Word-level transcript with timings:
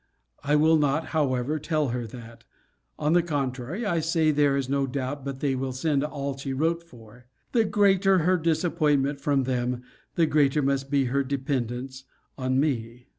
I 0.43 0.55
will 0.55 0.77
not, 0.79 1.09
however, 1.09 1.59
tell 1.59 1.89
her 1.89 2.07
that: 2.07 2.43
on 2.97 3.13
the 3.13 3.21
contrary, 3.21 3.85
I 3.85 3.99
say, 3.99 4.31
there 4.31 4.57
is 4.57 4.67
no 4.67 4.87
doubt 4.87 5.23
but 5.23 5.41
they 5.41 5.53
will 5.53 5.73
send 5.73 6.03
all 6.03 6.35
she 6.35 6.53
wrote 6.53 6.81
for. 6.81 7.27
The 7.51 7.65
greater 7.65 8.17
her 8.17 8.37
disappointment 8.37 9.21
from 9.21 9.43
them, 9.43 9.83
the 10.15 10.25
greater 10.25 10.63
must 10.63 10.89
be 10.89 11.05
her 11.05 11.23
dependence 11.23 12.03
on 12.35 12.59
me. 12.59 13.09